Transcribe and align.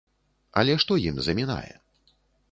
Але 0.61 0.77
што 0.83 0.97
ім 1.09 1.19
замінае? 1.27 1.73